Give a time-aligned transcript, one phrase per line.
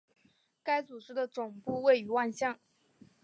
[0.63, 2.59] 该组织的总部位于万象。